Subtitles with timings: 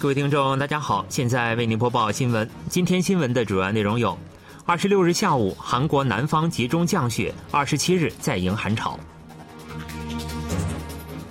[0.00, 2.48] 各位听众，大家好，现在为您播报新闻。
[2.70, 4.16] 今天新闻的主要内容有：
[4.64, 8.98] 二十六日下午，韩国南方集中降雪；二十七日再迎寒潮。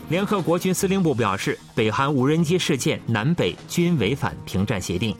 [0.08, 5.18] 联合国军司令部表示，北韩无人机事件，南北均违反停战协定。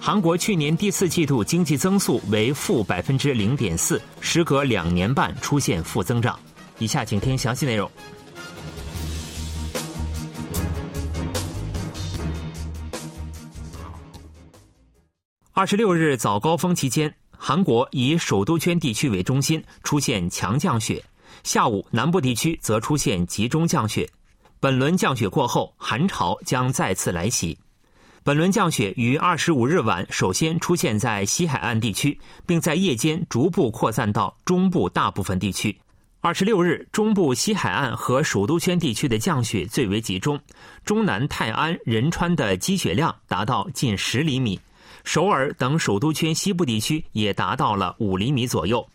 [0.00, 6.40] 韩国去年第四季度经济增速为负百分之零点四，时隔两年半出现负增长。
[6.78, 7.90] 以下请听详细内容。
[15.58, 21.02] 二十六日早高峰期间，韩国以首都圈地区为中心出现强降雪，
[21.42, 24.08] 下午南部地区则出现集中降雪。
[24.60, 27.58] 本轮降雪过后，寒潮将再次来袭。
[28.22, 32.16] 本轮降雪于二十五日晚首先出现在西海岸地区，
[32.46, 35.76] 并在夜间逐步扩散到中部大部分地区。
[36.20, 40.38] 二十六日，中部西海岸和首都圈地区的降雪最为集中，
[40.84, 44.60] 中南泰安、仁川的积雪量达到近十厘米。
[45.08, 48.86] 首尔等首都圈西部地区也达到了五厘米左右。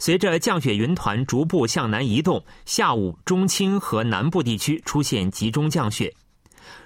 [0.00, 6.12] 随着降雪云团逐步向南移动，下午中青和南部地区出现集中降雪。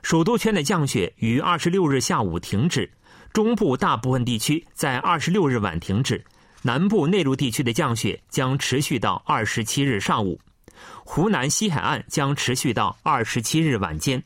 [0.02, 2.92] 首都圈的降雪于二十六日下午停止，
[3.32, 6.22] 中部大部分地区在二十六日晚停止，
[6.60, 10.38] 南部内陆地区的降雪将持续到二十七日上午，
[11.06, 14.22] 湖南西海岸将持续到二十七日晚间。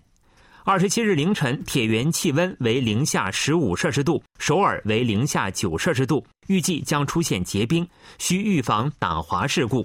[0.64, 7.88] 二十七日凌晨，铁原气温为零下十五摄氏度，首尔为零下九摄氏度，预计将出现结冰，
[8.18, 9.84] 需预防打滑事故。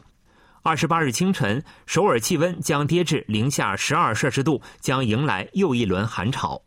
[0.61, 6.61] 二十八日清晨，首尔气温将跌至零下十二摄氏度，将迎来又一轮寒潮。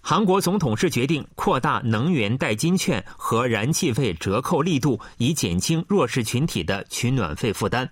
[0.00, 7.88] 韩国总统是决定扩大能源代金券和燃气费折扣力度，以减轻弱势群体的取暖费负担。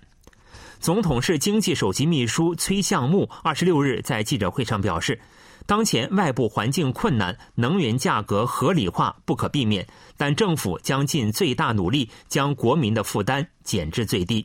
[0.81, 5.19] 总统室经济首席秘书崔相木二十六日在记者会上表示，
[5.67, 9.85] 当前外部环境困难，能源价格合理化不可避免，
[10.17, 14.43] 但政府将尽最大努力将国民的负担减至最低。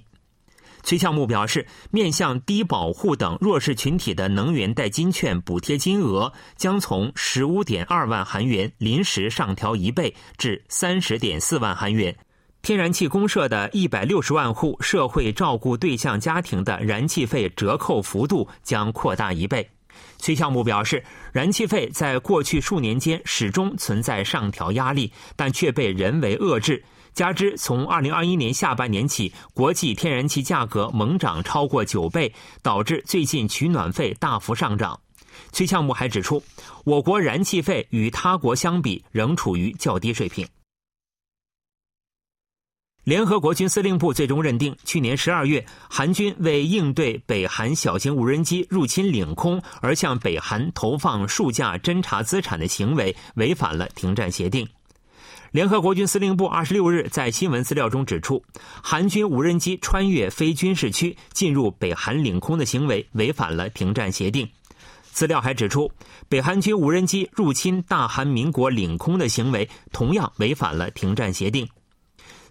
[0.82, 12.14] 崔相木表示，面向低保户等弱势群体的能源代金券补贴金额将从十五点二万韩元临时上调一倍至三十点四万韩元。
[12.66, 19.70] 天然气公社的一百六十万户社会照顾对象家庭的燃气费折扣幅度将扩大一倍。
[20.18, 26.82] 崔项目表示，燃气费在过去数年间始终存在上调压力，但却被人为遏制。
[27.14, 34.98] 加之从二零二一年下半年起，国际天然气价格猛涨超过九倍，导致最近取暖费大幅上涨。
[35.52, 36.42] 崔项目还指出，
[36.82, 40.44] 我国燃气费与他国相比仍处于较低水平。
[43.06, 54.68] 联合国军司令部最终认定，去年十二月韩军为应对北韩小型无人机入侵领空而向北韩投放数架侦察资产的行为违反了停战协定。
[55.52, 58.42] 联合国军司令部二十六日在新闻资料中指出，
[58.82, 64.48] 韩军无人机穿越非军事区进入北韩领空的行为违反了停战协定。
[65.12, 65.88] 资料还指出，
[66.28, 71.68] 北韩军无人机入侵大韩民国领空的行为同样违反了停战协定。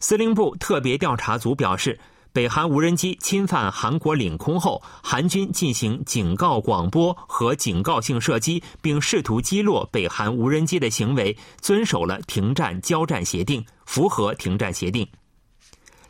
[0.07, 1.99] 司令部特别调查组表示，
[2.31, 15.07] 北韩无人机侵犯韩国领空后，韩军进行警告广播和警告性射击，并试图击落北韩无人机的行为，遵守了停战交战协定，符合停战协定。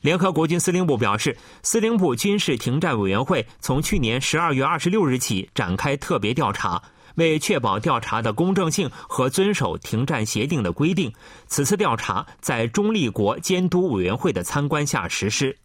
[0.02, 6.84] 联合国军司令部表示，司令部军事停战委员会从去年十二月二十六日起展开特别调查。
[7.16, 11.12] 为确保调查的公正性和遵守停战协定的规定，
[11.48, 15.58] 此次调查在中立国监督委员会的参观下实施。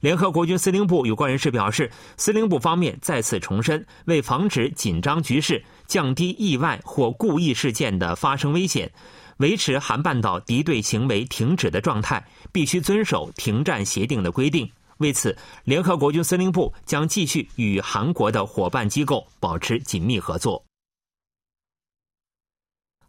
[0.00, 8.92] 联合国军司令部有关人士表示，司令部方面再次重申，为防止紧张局势、降低意外或故意事件的发生危险，
[9.38, 14.70] 维持韩半岛敌对行为停止的状态，必须遵守停战协定的规定。
[14.98, 20.67] 为此，联合国军司令部将继续与韩国的伙伴机构保持紧密合作。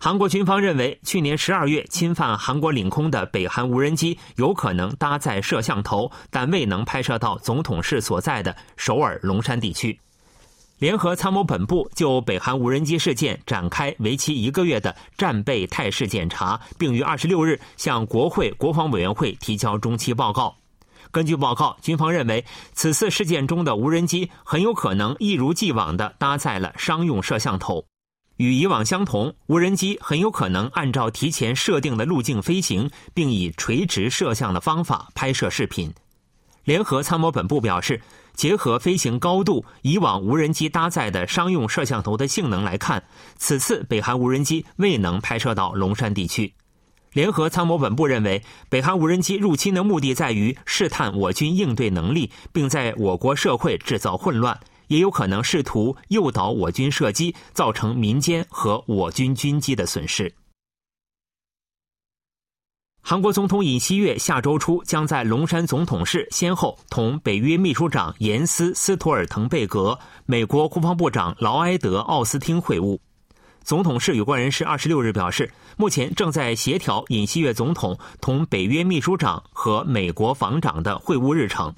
[0.02, 10.00] 韩国军方认为，去年十二月侵犯韩国领空的北韩无人机有可能搭载摄像头，但未能拍摄到总统室所在的首尔龙山地区。
[10.78, 20.56] 联合参谋本部就北韩无人机事件展开为期一个月的战备态势检查，并于二十六日向国会国防委员会提交中期报告。
[21.12, 27.84] 根据报告，军方认为此次事件中的无人机很有可能一如既往地搭载了商用摄像头。
[28.40, 35.94] 与以往相同，无人机很有可能按照提前设定的路径飞行，并以垂直摄像的方法拍摄视频。
[36.64, 38.02] 联合参谋本部表示，
[38.36, 43.04] 结合飞行高度、以往无人机搭载的商用摄像头的性能来看，
[43.36, 46.54] 此次北韩无人机未能拍摄到龙山地区。
[47.12, 54.58] 联合参谋本部认为，北韩无人机入侵的目的在于试探我军应对能力，并在我国社会制造混乱，
[54.90, 60.32] 也有可能试图诱导我军射击，造成民间和我军军机的损失。
[63.02, 69.98] 韩国总统尹锡悦下周初将在龙山总统室先后同北约秘书长严斯·斯托尔滕贝格、
[70.28, 73.00] 美国国防部长劳埃德·奥斯汀会晤。
[73.64, 81.74] 总统室有关人士二十六日表示，目前正在协调尹锡悦总统同北约秘书长和美国防长的会晤日程。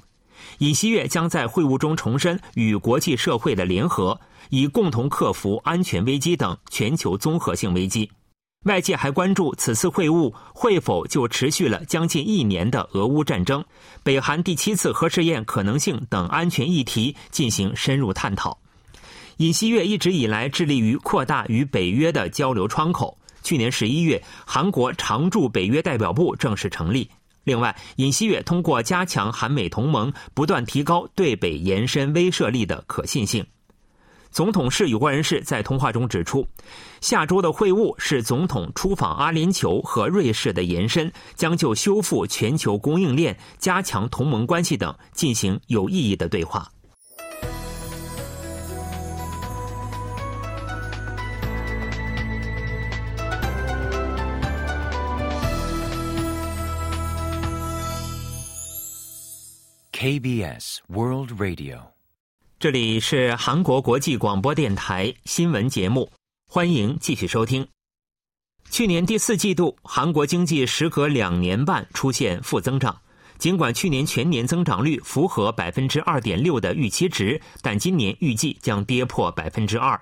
[0.60, 8.10] 尹锡悦将在会晤中重申与国际社会的联合，以共同克服安全危机等全球综合性危机。
[8.66, 13.66] 外界还关注此次会晤会否就持续了将近一年的俄乌战争、
[14.04, 18.60] 北韩第七次核试验可能性等安全议题进行深入探讨。
[19.38, 23.18] 尹锡悦一直以来致力于扩大与北约的交流窗口。
[23.42, 27.10] 去年十一月，韩国常驻北约代表部正式成立。
[27.44, 33.46] 另外，尹锡悦通过加强韩美同盟，不断提高对北延伸威慑力的可信性。
[34.30, 36.48] 总统室有关人士在通话中指出，
[37.02, 46.72] 下周的会晤是总统出访阿联酋和瑞士的延伸，将就修复全球供应链、加强同盟关系等进行有意义的对话。
[60.02, 61.78] KBS World Radio。
[62.60, 66.12] 这里是韩国国际广播电台新闻节目，
[66.48, 67.68] 欢迎继续收听。
[68.72, 73.00] 去年第四季度，韩国经济时隔两年半出现负增长。
[73.38, 80.02] 尽管去年全年增长率符合百分之二点六的预期值，但今年预计将跌破百分之二。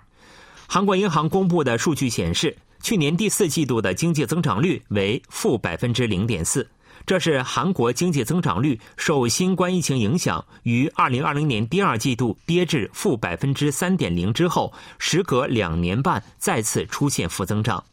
[0.65, 6.65] 韩国银行公布的数据显示，去年第四季度的经济增长率为负百分之零点四。
[7.09, 17.83] 这是韩国经济增长率受新冠疫情影响，于二零二零年第二季度跌至负百分之三点零之后，时隔两年半再次出现负增长。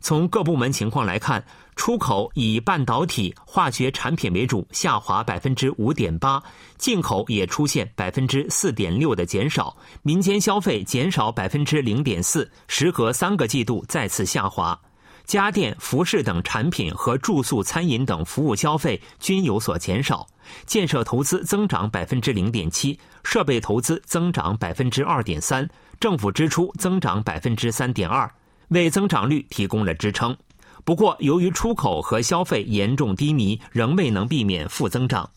[0.00, 6.40] 从各部门情况来看，出口以半导体、化学产品为主，下滑百分之五点八；
[6.78, 14.80] 进口也出现百分之四点六的减少，民间消费减少百分之零点四，时隔三个季度再次下滑。
[15.24, 20.26] 家电、服饰等产品和住宿、餐饮等服务消费均有所减少。
[20.66, 25.68] 建设投资增长百分之零点七，设备投资增长百分之二点三，
[25.98, 28.30] 政府支出增长百分之三点二，
[28.68, 30.36] 为增长率提供了支撑。
[30.84, 35.28] 不过，由于出口和消费严重低迷，仍未能避免负增长。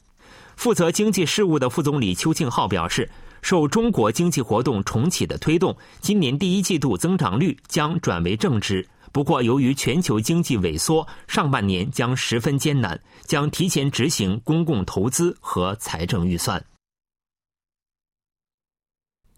[0.57, 3.10] 负责经济事务的副总理邱庆浩表示，
[3.42, 8.86] 受中国经济活动重启的推动，今年第一季度增长率将转为正值。
[9.12, 16.63] 不过，由于全球经济萎缩，上半年将十分艰难，将提前执行公共投资和财政预算。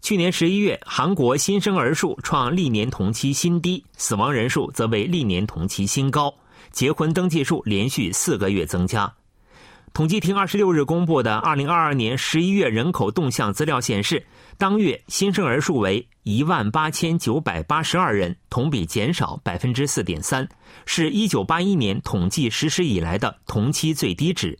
[0.02, 6.34] 去年十一月，韩国新生儿数创历年同期新低，死亡人数则为历年同期新高，
[6.72, 9.14] 结婚登记数连续四个月增加。
[9.92, 14.24] 统计厅二十六日公布的二零二二年十一月人口动向资料显示，
[14.56, 20.48] 当月新生儿数为一万八千九百八十二人，同比减少百分之四点三，
[20.86, 24.56] 是一九八一年统计实施以来的同期最低值。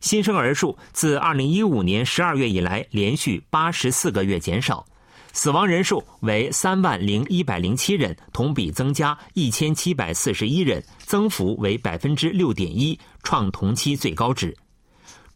[0.00, 4.84] 新生儿数自二零一五年十二月以来连续八十四个月减少，
[5.32, 14.54] 死亡人数为三万零一百零七人，同比增加一千七百四十一人，增幅为百分之六点一，创同期最高值。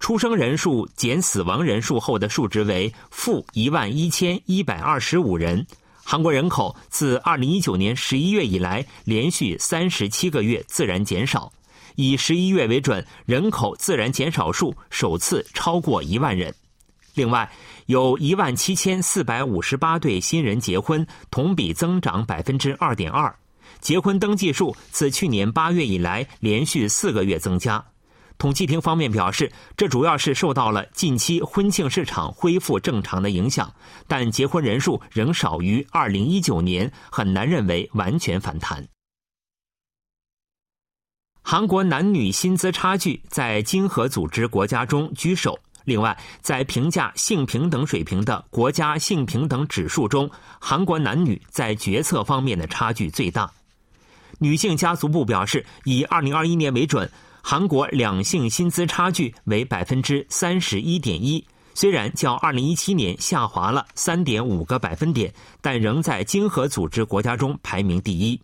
[0.00, 5.64] 出生人数减死亡人数后的数值为负一万一千一百二十五人。
[6.02, 11.52] 韩国人口自二零一九年十一月以来连续三十七个月自然减少，
[11.94, 16.52] 以十一月为准，人口自然减少数首次超过一万人。
[17.14, 17.48] 另外，
[17.86, 23.32] 有一万七千四百五十八对新人结婚，同比增长百分之二点二。
[23.80, 27.84] 结婚登记数自去年八月以来连续四个月增加。
[28.40, 33.70] 统计厅方面表示，这主要是受到了近期婚庆市场恢复正常的影响，
[34.08, 38.82] 但结婚人数仍少于2019年，很难认为完全反弹。
[41.42, 45.58] 韩国男女薪资差距在经合组织国家中居首。
[45.84, 53.52] 另外，在评价性平等水平的国家性平等指数中，韩国男女在决策方面的差距最大。
[54.38, 57.10] 女性家族部表示，以2021年为准。
[57.42, 61.44] 韩国两性薪资差距为百分之三十一点一，
[61.74, 68.40] 虽然较2017年下滑了3.5个百分点，但仍在经合组织国家中排名第一。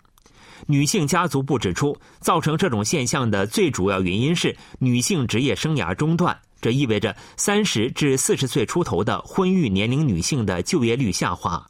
[0.66, 6.36] 女性家族部指出，造成这种现象的最主要原因是女性职业生涯中断。
[6.60, 11.64] 这意味着三十至四十岁出头的婚育年龄女性的就业率下滑。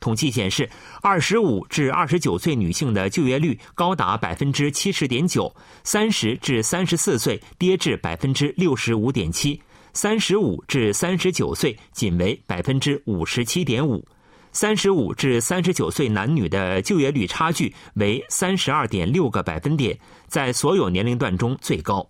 [0.00, 0.68] 统计显示，
[1.02, 5.54] 二十五至二十九岁女性的就业率高达百分之七十点九，
[5.84, 9.60] 三十至三十四岁跌至百分之六十五点七，
[9.92, 14.04] 三十五至三十九岁仅为百分之五十七点五。
[14.52, 22.04] 三十五至三十九岁男女的就业率差距为三十二点六个百分点，在所有年龄段中最高。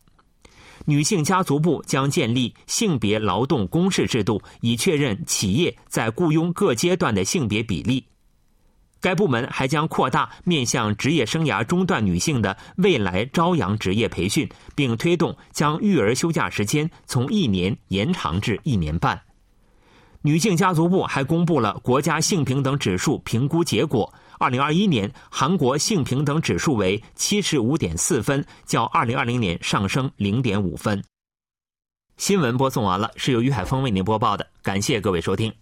[0.87, 8.05] 女性家族部将建立性别劳动公示制度，以确认企业在雇佣各阶段的性别比例。
[9.01, 19.19] 该部门还将扩大面向职业生涯中断女性的未来朝阳职业培训，并推动将育儿休假时间从一年延长至一年半。
[20.23, 24.13] 女性家族部还公布了国家性平等指数评估结果。
[24.41, 31.05] 二零二一年，韩国性平等指数为七十五点四分，较二零二零年上升零点五分。
[32.17, 35.53] 新闻播送完了，是由于海峰为您播报的，感谢各位收听。